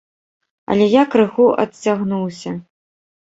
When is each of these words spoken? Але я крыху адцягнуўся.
Але 0.75 0.87
я 0.93 1.03
крыху 1.15 1.45
адцягнуўся. 1.65 2.55